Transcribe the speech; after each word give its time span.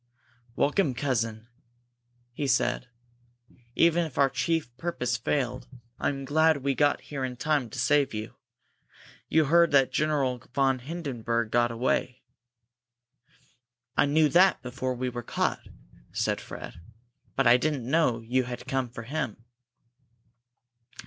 "Welcome, 0.55 0.95
cousin," 0.95 1.47
he 2.33 2.47
said. 2.47 2.87
"Even 3.75 4.03
if 4.03 4.17
our 4.17 4.31
chief 4.31 4.75
purpose 4.77 5.15
failed, 5.15 5.67
I 5.99 6.09
am 6.09 6.25
glad 6.25 6.63
we 6.63 6.73
got 6.73 7.01
here 7.01 7.23
in 7.23 7.37
time 7.37 7.69
to 7.69 7.77
save 7.77 8.11
you. 8.11 8.33
You 9.29 9.45
heard 9.45 9.69
that 9.73 9.91
General 9.91 10.39
von 10.55 10.79
Hindenburg 10.79 11.51
got 11.51 11.69
away?" 11.69 12.23
"I 13.95 14.07
knew 14.07 14.27
that 14.29 14.63
before 14.63 14.95
we 14.95 15.07
were 15.09 15.21
caught," 15.21 15.67
said 16.11 16.41
Fred, 16.41 16.81
"but 17.35 17.45
I 17.45 17.57
didn't 17.57 17.85
know 17.87 18.21
you 18.21 18.45
had 18.45 18.65
come 18.65 18.89
for 18.89 19.03
him." 19.03 19.45